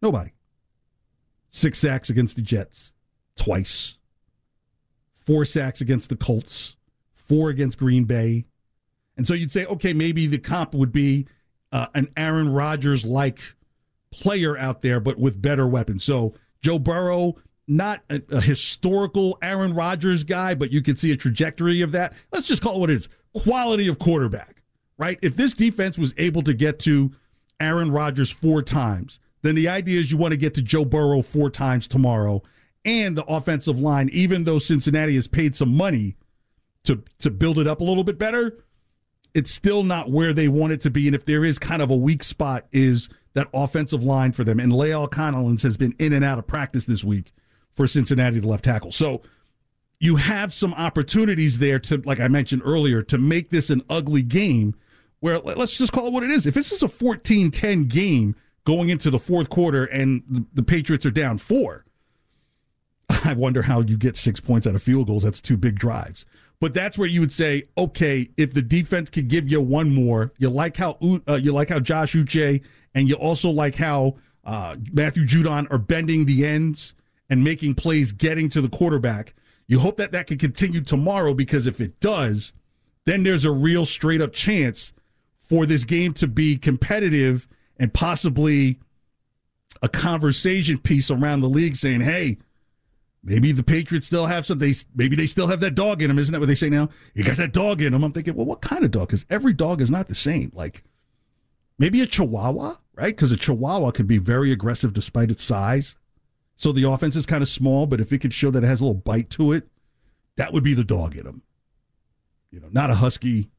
[0.00, 0.32] Nobody.
[1.50, 2.92] Six sacks against the Jets,
[3.36, 3.96] twice.
[5.24, 6.76] Four sacks against the Colts,
[7.14, 8.44] four against Green Bay.
[9.16, 11.26] And so you'd say, okay, maybe the comp would be
[11.72, 13.40] uh, an Aaron Rodgers like
[14.10, 16.04] player out there, but with better weapons.
[16.04, 17.34] So Joe Burrow,
[17.66, 22.12] not a, a, historical Aaron Rodgers guy, but you can see a trajectory of that.
[22.32, 24.62] Let's just call it what it is quality of quarterback,
[24.98, 25.18] right?
[25.22, 27.12] If this defense was able to get to
[27.60, 31.22] Aaron Rodgers four times, then the idea is you want to get to Joe Burrow
[31.22, 32.42] four times tomorrow
[32.84, 36.16] and the offensive line, even though Cincinnati has paid some money
[36.84, 38.64] to, to build it up a little bit better,
[39.34, 41.06] it's still not where they want it to be.
[41.06, 44.60] And if there is kind of a weak spot, is that offensive line for them.
[44.60, 47.32] And La'el Collins has been in and out of practice this week
[47.72, 48.92] for Cincinnati, the left tackle.
[48.92, 49.22] So
[49.98, 54.22] you have some opportunities there to, like I mentioned earlier, to make this an ugly
[54.22, 54.74] game
[55.20, 56.46] where let's just call it what it is.
[56.46, 60.62] If this is a 14 10 game going into the fourth quarter and the, the
[60.62, 61.84] Patriots are down four,
[63.28, 65.22] I wonder how you get six points out of field goals.
[65.22, 66.24] That's two big drives.
[66.60, 70.32] But that's where you would say, okay, if the defense could give you one more,
[70.38, 70.96] you like how
[71.28, 72.62] uh, you like how Josh Uche
[72.94, 76.94] and you also like how uh, Matthew Judon are bending the ends
[77.28, 79.34] and making plays, getting to the quarterback.
[79.66, 82.52] You hope that that can continue tomorrow because if it does,
[83.04, 84.92] then there's a real straight up chance
[85.40, 88.78] for this game to be competitive and possibly
[89.82, 92.38] a conversation piece around the league saying, hey,
[93.24, 94.58] maybe the Patriots still have some.
[94.58, 96.90] They maybe they still have that dog in them, isn't that what they say now?
[97.14, 98.04] You got that dog in them.
[98.04, 99.08] I'm thinking, well, what kind of dog?
[99.08, 100.52] Because every dog is not the same.
[100.54, 100.84] Like
[101.78, 103.16] maybe a Chihuahua, right?
[103.16, 105.96] Because a Chihuahua can be very aggressive despite its size.
[106.56, 108.80] So the offense is kind of small, but if it could show that it has
[108.80, 109.68] a little bite to it,
[110.36, 111.42] that would be the dog in them.
[112.50, 113.50] You know, not a husky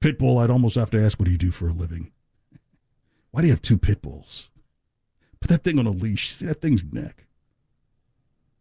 [0.00, 0.38] pit bull.
[0.38, 2.12] I'd almost have to ask, what do you do for a living?
[3.30, 4.50] Why do you have two pit bulls?
[5.40, 6.34] Put that thing on a leash.
[6.34, 7.27] See that thing's neck.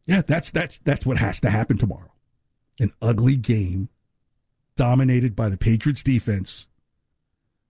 [0.08, 2.13] Yeah, that's that's that's what has to happen tomorrow.
[2.80, 3.89] An ugly game
[4.76, 6.67] dominated by the Patriots defense.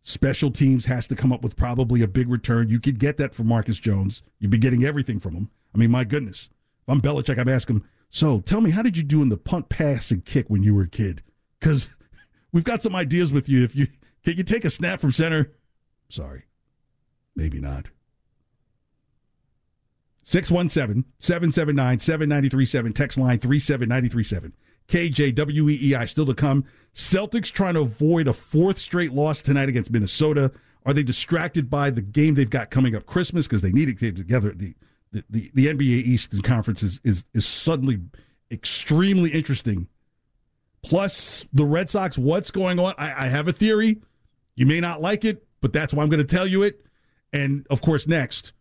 [0.03, 2.69] Special teams has to come up with probably a big return.
[2.69, 4.21] You could get that from Marcus Jones.
[4.39, 5.49] You'd be getting everything from him.
[5.75, 6.49] I mean, my goodness.
[6.83, 9.37] If I'm Belichick, I'm asking him, so tell me, how did you do in the
[9.37, 11.23] punt, pass, and kick when you were a kid?
[11.59, 11.89] Because
[12.53, 13.63] we've got some ideas with you.
[13.63, 13.87] If you
[14.23, 15.53] can you take a snap from center?
[16.09, 16.43] Sorry.
[17.35, 17.87] Maybe not.
[20.27, 22.91] 617 779 7937.
[22.91, 24.53] Text line 37937.
[24.89, 26.65] KJWEEI still to come.
[26.93, 30.51] Celtics trying to avoid a fourth straight loss tonight against Minnesota.
[30.85, 33.93] Are they distracted by the game they've got coming up Christmas because they need to
[33.93, 34.51] get together?
[34.51, 34.75] The,
[35.13, 37.99] the, the, the NBA Eastern Conference is, is, is suddenly
[38.51, 39.87] extremely interesting.
[40.83, 42.95] Plus, the Red Sox, what's going on?
[42.97, 44.01] I, I have a theory.
[44.55, 46.85] You may not like it, but that's why I'm going to tell you it.
[47.31, 48.51] And of course, next,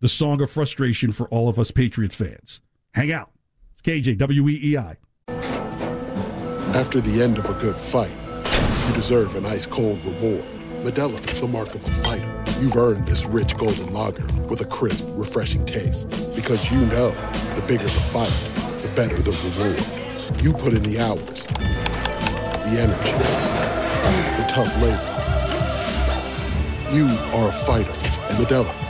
[0.00, 2.62] the song of frustration for all of us Patriots fans.
[2.94, 3.30] Hang out.
[3.72, 4.96] It's KJ, WEEI.
[6.74, 8.10] After the end of a good fight,
[8.88, 10.44] you deserve an ice cold reward.
[10.82, 12.44] Modelo is the mark of a fighter.
[12.60, 16.08] You've earned this rich golden lager with a crisp, refreshing taste.
[16.34, 17.10] Because you know
[17.54, 18.32] the bigger the fight,
[18.80, 20.42] the better the reward.
[20.42, 23.12] You put in the hours, the energy,
[24.40, 25.16] the tough labor.
[26.90, 28.89] You are a fighter, and Modelo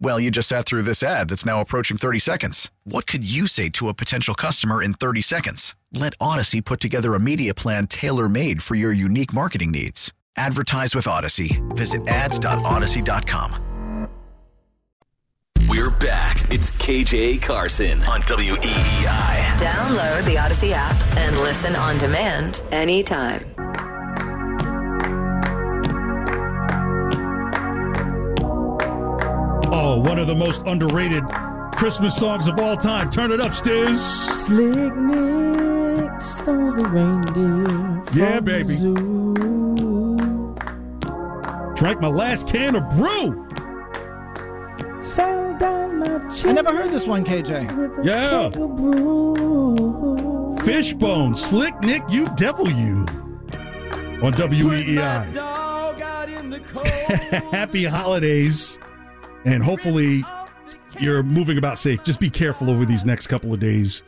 [0.00, 2.70] Well, you just sat through this ad that's now approaching 30 seconds.
[2.84, 5.74] What could you say to a potential customer in 30 seconds?
[5.92, 10.12] Let Audacy put together a media plan tailor made for your unique marketing needs.
[10.36, 11.60] Advertise with Audacy.
[11.76, 13.64] Visit ads.audacy.com.
[15.68, 16.50] We're back.
[16.52, 19.58] It's KJ Carson on E WEEI.
[19.58, 23.57] Download the Audacy app and listen on demand anytime.
[29.80, 31.22] Oh, one of the most underrated
[31.76, 33.10] Christmas songs of all time.
[33.10, 33.96] Turn it up, Stiz.
[33.96, 38.02] Slick Nick stole the reindeer.
[38.12, 38.74] Yeah, from the baby.
[38.74, 39.34] zoo.
[41.76, 43.46] Drank my last can of brew.
[45.14, 48.04] Fell down my I never heard this one, KJ.
[48.04, 48.50] Yeah.
[50.64, 53.06] Fishbone, Slick Nick, you devil you.
[54.24, 54.38] On E
[54.96, 55.34] WEEI.
[57.52, 58.76] Happy holidays.
[59.44, 60.24] And hopefully
[61.00, 62.02] you're moving about safe.
[62.04, 64.02] Just be careful over these next couple of days.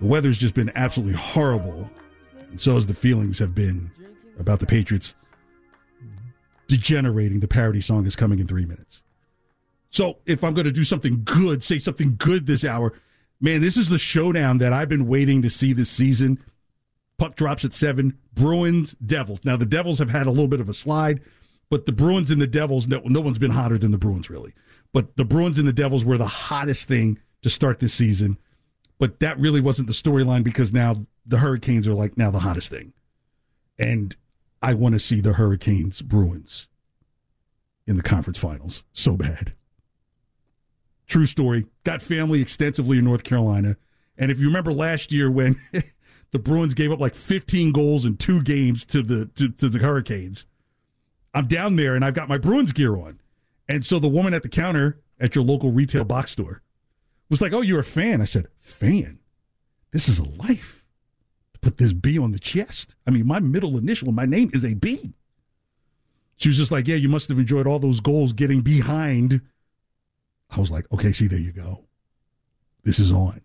[0.00, 1.90] The weather's just been absolutely horrible.
[2.50, 3.90] And so as the feelings have been
[4.38, 5.14] about the Patriots
[6.70, 7.40] degenerating.
[7.40, 9.02] The parody song is coming in three minutes.
[9.90, 12.92] So if I'm going to do something good, say something good this hour,
[13.40, 16.38] man, this is the showdown that I've been waiting to see this season.
[17.18, 18.16] Puck drops at seven.
[18.34, 19.40] Bruins, Devils.
[19.44, 21.20] Now the Devils have had a little bit of a slide,
[21.70, 24.52] but the Bruins and the Devils, no, no one's been hotter than the Bruins really.
[24.92, 28.36] But the Bruins and the Devils were the hottest thing to start this season.
[28.98, 32.70] But that really wasn't the storyline because now the Hurricanes are like now the hottest
[32.70, 32.92] thing.
[33.78, 34.14] And
[34.60, 36.66] I want to see the Hurricanes Bruins
[37.86, 39.52] in the conference finals so bad.
[41.06, 41.66] True story.
[41.84, 43.76] Got family extensively in North Carolina.
[44.18, 45.58] And if you remember last year when
[46.30, 49.78] the Bruins gave up like 15 goals in two games to the to, to the
[49.78, 50.46] Hurricanes,
[51.34, 53.20] I'm down there and I've got my Bruins gear on.
[53.68, 56.62] And so the woman at the counter at your local retail box store
[57.28, 59.20] was like, "Oh, you're a fan." I said, "Fan?
[59.92, 60.84] This is a life."
[61.52, 62.96] To put this B on the chest.
[63.06, 65.12] I mean, my middle initial, my name is a B.
[66.36, 69.40] She was just like, "Yeah, you must have enjoyed all those goals getting behind."
[70.50, 71.84] I was like, "Okay, see, there you go.
[72.82, 73.40] This is on."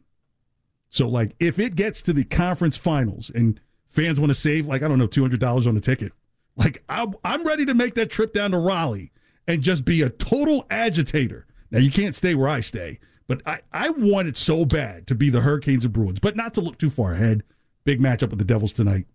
[0.89, 3.59] So, like, if it gets to the conference finals and
[3.89, 6.13] fans want to save, like, I don't know, two hundred dollars on the ticket,
[6.58, 9.12] like, I'm, I'm ready to make that trip down to Raleigh
[9.47, 11.45] and just be a total agitator.
[11.72, 15.16] Now, you can't stay where I stay, but I, I want it so bad to
[15.16, 17.43] be the Hurricanes and Bruins, but not to look too far ahead.
[17.84, 19.06] Big matchup with the Devils tonight.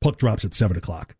[0.00, 1.16] Puck drops at 7 o'clock.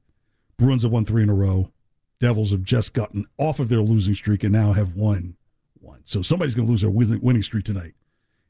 [0.57, 1.71] Bruins have won three in a row.
[2.19, 5.37] Devils have just gotten off of their losing streak and now have won
[5.81, 6.03] one.
[6.05, 7.95] So somebody's going to lose their winning streak tonight,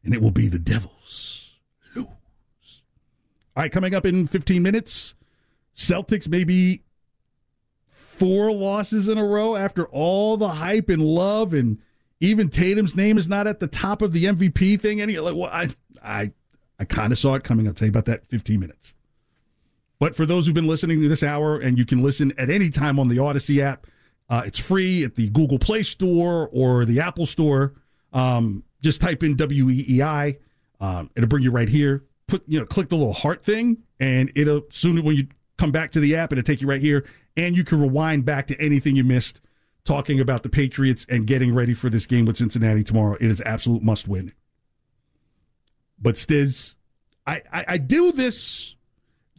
[0.04, 1.54] and it will be the Devils.
[1.94, 2.06] Lose.
[3.56, 5.14] All right, coming up in 15 minutes,
[5.74, 6.82] Celtics maybe
[7.88, 11.78] four losses in a row after all the hype and love and
[12.20, 15.00] even Tatum's name is not at the top of the MVP thing.
[15.00, 15.70] Any like, well, I
[16.02, 16.32] I
[16.78, 17.66] I kind of saw it coming.
[17.66, 18.94] I'll tell you about that in 15 minutes.
[19.98, 22.70] But for those who've been listening to this hour, and you can listen at any
[22.70, 23.86] time on the Audacy app,
[24.30, 27.74] uh, it's free at the Google Play Store or the Apple Store.
[28.12, 30.38] Um, just type in WEEI.
[30.80, 32.04] Um, it'll bring you right here.
[32.26, 35.26] Put you know, click the little heart thing, and it'll soon when you
[35.60, 37.06] come back to the app, and it'll take you right here,
[37.36, 39.42] and you can rewind back to anything you missed
[39.84, 43.16] talking about the Patriots and getting ready for this game with Cincinnati tomorrow.
[43.20, 44.32] It is absolute must win.
[46.00, 46.74] But Stiz,
[47.26, 48.74] I, I, I do this.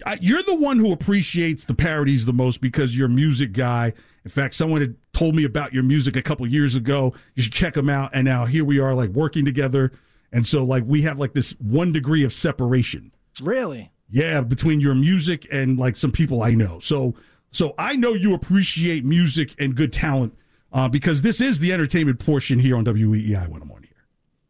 [0.05, 3.93] I, you're the one who appreciates the parodies the most because you're a music guy.
[4.23, 7.13] In fact, someone had told me about your music a couple years ago.
[7.33, 8.11] You should check them out.
[8.13, 9.91] And now here we are, like working together.
[10.31, 13.11] And so, like, we have like this one degree of separation.
[13.41, 13.91] Really?
[14.11, 16.79] Yeah, between your music and like some people I know.
[16.79, 17.15] So,
[17.49, 20.37] so I know you appreciate music and good talent
[20.73, 23.91] uh, because this is the entertainment portion here on WEEI when I'm on here.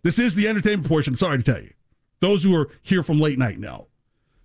[0.02, 1.14] This is the entertainment portion.
[1.14, 1.74] I'm sorry to tell you.
[2.22, 3.88] Those who are here from late night know.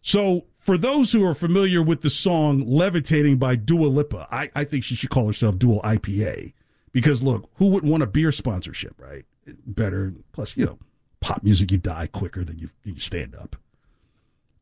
[0.02, 4.64] So, for those who are familiar with the song Levitating by Dua Lipa, I, I
[4.64, 6.52] think she should call herself Dual IPA
[6.92, 9.24] because look, who wouldn't want a beer sponsorship, right?
[9.64, 10.14] Better.
[10.32, 10.78] Plus, you know,
[11.20, 13.56] pop music, you die quicker than you, you stand up.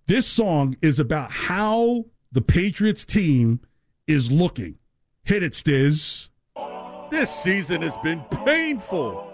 [0.07, 3.61] This song is about how the Patriots team
[4.07, 4.77] is looking.
[5.23, 6.29] Hit it, Stiz.
[7.11, 9.34] This season has been painful.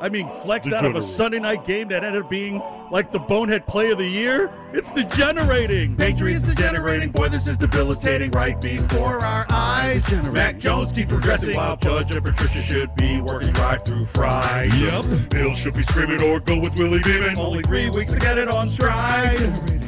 [0.00, 3.18] I mean, flexed out of a Sunday night game that ended up being like the
[3.18, 4.52] bonehead play of the year.
[4.72, 5.96] It's degenerating.
[5.96, 7.10] Patriots degenerating.
[7.10, 10.10] Boy, this is debilitating right before our eyes.
[10.32, 14.70] Mac Jones keeps progressing while Judge and Patricia should be working drive through fries.
[14.80, 15.30] Yep.
[15.30, 17.36] Bill should be screaming or go with Willie Beeman.
[17.36, 19.38] Only three weeks to get it on stride.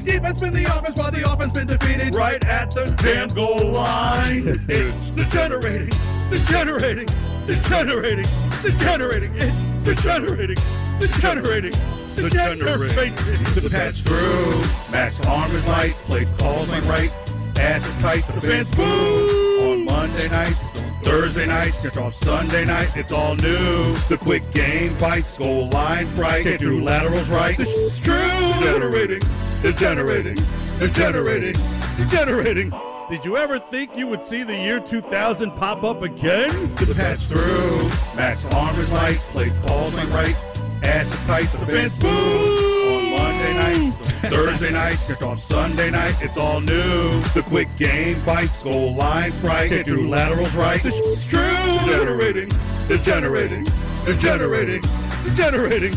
[0.02, 4.64] Defense been the offense while the offense been defeated right at the damn goal line.
[4.68, 5.92] It's degenerating,
[6.28, 7.08] degenerating,
[7.50, 8.28] degenerating,
[8.62, 9.32] degenerating.
[9.34, 10.56] It's degenerating,
[11.00, 11.74] degenerating,
[12.14, 13.14] degenerating.
[13.54, 14.92] The patch through.
[14.92, 17.12] Mac's arm is light, play calls ain't right.
[17.56, 20.76] Ass is tight, the fans boo on Monday nights.
[20.76, 23.94] On Thursday nights, kick off Sunday night, it's all new.
[24.08, 27.56] The quick game bites, goal line fright, can't do laterals right.
[27.56, 28.14] The shit's true.
[28.60, 29.22] Degenerating,
[29.60, 30.38] degenerating,
[30.78, 31.56] degenerating,
[31.96, 32.72] degenerating.
[33.10, 36.72] Did you ever think you would see the year 2000 pop up again?
[36.76, 40.36] The patch through, Mac's arm is light, play calls ain't right,
[40.84, 42.06] ass is tight, the fence boo.
[42.06, 43.96] On Monday nights,
[44.32, 47.20] Thursday nights, kick off Sunday night, it's all new.
[47.34, 50.80] The quick game bites, goal line fright, can't do laterals right.
[50.80, 51.40] The shit's true.
[51.86, 52.52] Degenerating,
[52.86, 53.66] degenerating,
[54.04, 54.84] degenerating,
[55.24, 55.96] degenerating.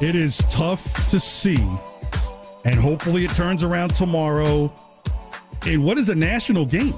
[0.00, 1.62] It is tough to see,
[2.64, 4.72] and hopefully it turns around tomorrow
[5.66, 6.94] in what is a national game,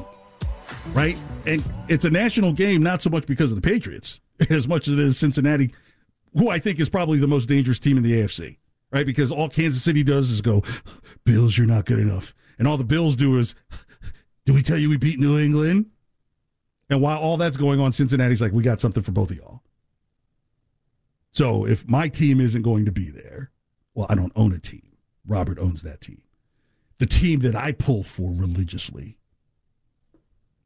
[0.92, 1.16] right?
[1.46, 4.94] And it's a national game not so much because of the Patriots as much as
[4.94, 5.72] it is Cincinnati,
[6.34, 8.58] who I think is probably the most dangerous team in the AFC,
[8.90, 9.06] right?
[9.06, 10.62] Because all Kansas City does is go,
[11.24, 12.34] Bills, you're not good enough.
[12.58, 13.54] And all the Bills do is,
[14.44, 15.86] do we tell you we beat New England?
[16.90, 19.62] And while all that's going on, Cincinnati's like, we got something for both of y'all.
[21.30, 23.50] So if my team isn't going to be there,
[23.94, 24.82] well, I don't own a team.
[25.26, 26.20] Robert owns that team.
[27.02, 29.16] The team that I pull for religiously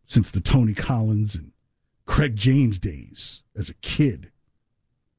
[0.05, 1.53] since the Tony Collins and
[2.05, 4.31] Craig James days as a kid.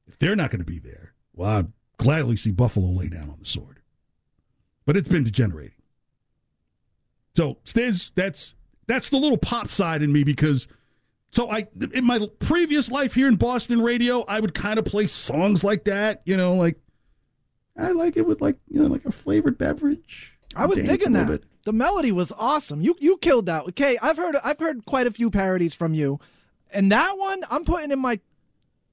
[0.06, 3.38] If they're not going to be there, well, I'd gladly see Buffalo lay down on
[3.40, 3.80] the sword.
[4.86, 5.82] But it's been degenerating.
[7.34, 8.54] So, Stiz, that's
[8.86, 10.68] that's the little pop side in me because
[11.32, 15.08] so I in my previous life here in Boston radio, I would kind of play
[15.08, 16.78] songs like that, you know, like
[17.76, 20.37] I like it with like, you know, like a flavored beverage.
[20.58, 21.26] I was digging that.
[21.28, 21.44] bit.
[21.64, 22.80] The melody was awesome.
[22.82, 23.64] You you killed that.
[23.68, 26.18] Okay, I've heard I've heard quite a few parodies from you,
[26.72, 28.20] and that one I'm putting in my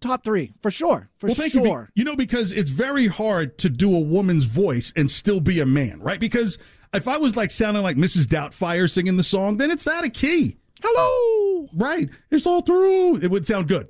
[0.02, 1.10] top three for sure.
[1.18, 1.64] For well, thank you.
[1.66, 1.90] sure.
[1.96, 5.60] Be- You know, because it's very hard to do a woman's voice and still be
[5.62, 6.20] a man, right?
[6.20, 6.58] Because
[6.94, 8.26] if I was like sounding like Mrs.
[8.26, 10.58] Doubtfire singing the song, then it's out of key.
[10.84, 11.70] Hello.
[11.74, 12.10] Right.
[12.30, 13.18] It's all through.
[13.18, 13.88] It would sound good.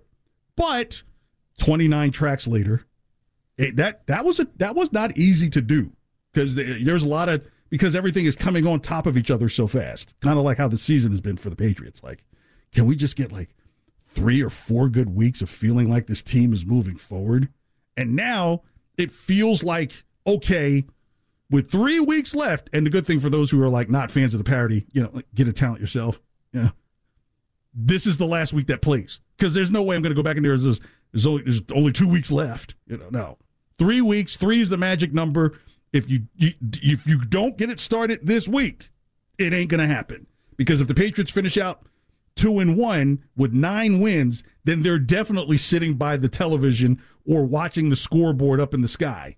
[0.55, 1.03] But
[1.57, 2.85] 29 tracks later,
[3.57, 5.91] it, that that was a that was not easy to do
[6.33, 9.67] because there's a lot of because everything is coming on top of each other so
[9.67, 10.13] fast.
[10.21, 12.03] Kind of like how the season has been for the Patriots.
[12.03, 12.23] Like,
[12.71, 13.55] can we just get like
[14.07, 17.49] three or four good weeks of feeling like this team is moving forward?
[17.97, 18.61] And now
[18.97, 20.85] it feels like okay,
[21.49, 22.69] with three weeks left.
[22.73, 25.03] And the good thing for those who are like not fans of the parody, you
[25.03, 26.19] know, like, get a talent yourself.
[26.51, 26.69] Yeah,
[27.73, 30.23] this is the last week that plays because there's no way I'm going to go
[30.23, 30.57] back in there.
[30.57, 30.79] There's,
[31.11, 32.75] there's only there's only two weeks left.
[32.87, 33.37] You know, no,
[33.77, 34.37] three weeks.
[34.37, 35.57] Three is the magic number.
[35.95, 38.89] If you, you if you don't get it started this week,
[39.37, 40.27] it ain't going to happen
[40.57, 41.85] because if the Patriots finish out
[42.35, 47.89] two and one with nine wins, then they're definitely sitting by the television or watching
[47.89, 49.35] the scoreboard up in the sky.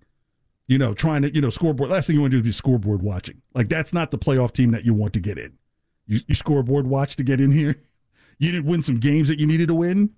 [0.66, 1.90] You know, trying to, you know, scoreboard.
[1.90, 3.40] Last thing you want to do is be scoreboard watching.
[3.54, 5.56] Like, that's not the playoff team that you want to get in.
[6.06, 7.76] You, you scoreboard watch to get in here.
[8.40, 10.10] You didn't win some games that you needed to win.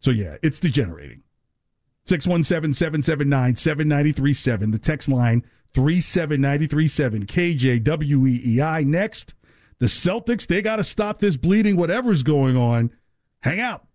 [0.00, 1.22] So, yeah, it's degenerating.
[2.04, 4.70] 617 779 7937.
[4.70, 5.44] The text line
[5.74, 7.26] 37937.
[7.26, 8.84] KJWEEI.
[8.84, 9.34] Next,
[9.78, 12.90] the Celtics, they got to stop this bleeding, whatever's going on.
[13.40, 13.86] Hang out.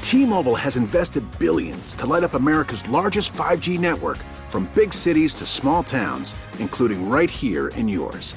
[0.00, 4.18] T-Mobile has invested billions to light up America's largest 5G network
[4.48, 8.36] from big cities to small towns, including right here in yours.